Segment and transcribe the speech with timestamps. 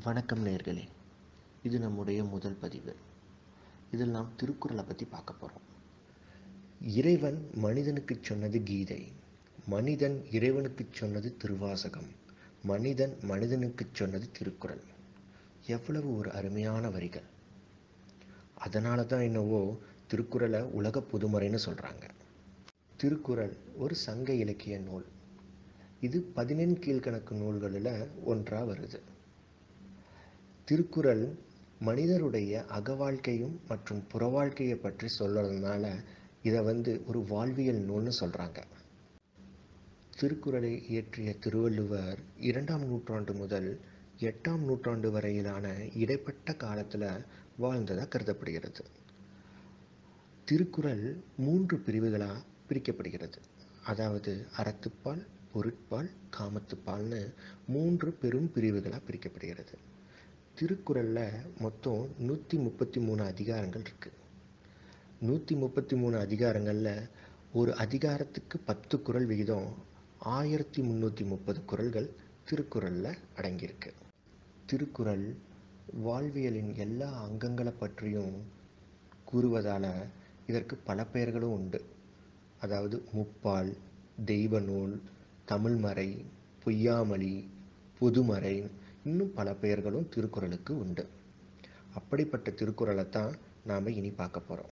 [0.00, 0.82] வணக்கம் நேர்களே
[1.62, 2.92] இது நம்முடைய முதல் பதிவு.
[3.90, 5.66] இதில் நாம் திருக்குறளை பற்றி பார்க்க போகிறோம்
[6.80, 9.12] இறைவன் மனிதனுக்கு சொன்னது கீதை
[9.66, 12.08] மனிதன் இறைவனுக்கு சொன்னது திருவாசகம்
[12.62, 14.82] மனிதன் மனிதனுக்கு சொன்னது திருக்குறள்.
[15.66, 17.28] எவ்வளவு ஒரு அருமையான வரிகள்.
[18.54, 19.62] அதனால தான் என்னவோ
[20.06, 22.04] திருக்குறளை உலக பொதுமறைன்னு சொல்கிறாங்க
[22.96, 25.06] திருக்குறள் ஒரு சங்க இலக்கிய நூல்.
[26.00, 29.00] இது பதினெண் கீழ்கணக்கு நூல்களில் ஒன்றாக வருது.
[30.68, 31.22] திருக்குறள்
[31.80, 35.84] மனிதருடைய அகவாழ்க்கையும் மற்றும் புறவாழ்க்கையை பற்றி சொல்கிறதுனால
[36.42, 38.60] இதை வந்து ஒரு வாழ்வியல் நூல்னு சொல்கிறாங்க
[40.18, 43.68] திருக்குறளை இயற்றிய திருவள்ளுவர் இரண்டாம் நூற்றாண்டு முதல்
[44.20, 47.06] எட்டாம் நூற்றாண்டு வரையிலான இடைப்பட்ட காலத்தில்
[47.58, 48.82] வாழ்ந்ததாக கருதப்படுகிறது.
[50.48, 51.04] திருக்குறள்
[51.36, 53.40] மூன்று பிரிவுகளாக பிரிக்கப்படுகிறது.
[53.84, 57.22] அதாவது அறத்துப்பால் பொருட்பால் காமத்துப்பால்னு
[57.66, 59.74] மூன்று பெரும் பிரிவுகளாக பிரிக்கப்படுகிறது.
[60.62, 64.18] திருக்குறளில் மொத்தம் நூற்றி முப்பத்தி மூணு அதிகாரங்கள் இருக்குது
[65.20, 67.08] நூற்றி முப்பத்தி மூணு அதிகாரங்களில்
[67.52, 69.66] ஒரு அதிகாரத்துக்கு பத்து குறள் விகிதம்
[70.18, 72.08] ஆயிரத்தி முந்நூற்றி முப்பது குறள்கள்
[72.44, 73.92] திருக்குறளில் அடங்கியிருக்கு.
[74.66, 75.36] திருக்குறள்
[76.02, 78.36] வாழ்வியலின் எல்லா அங்கங்களை பற்றியும்
[79.32, 80.06] கூறுவதால்
[80.46, 81.84] இதற்கு பல பெயர்களும் உண்டு.
[82.60, 83.76] அதாவது முப்பால்
[84.24, 85.02] தெய்வ நூல்
[85.48, 86.24] தமிழ்மறை
[86.64, 87.48] பொய்யாமொழி
[87.98, 88.56] புதுமறை
[89.04, 91.08] இன்னும் பல பெயர்களும் திருக்குறளுக்கு உண்டு.
[91.94, 93.34] அப்படிப்பட்ட திருக்குறளை தான்
[93.66, 94.70] நாம் இனி பார்க்க போகிறோம்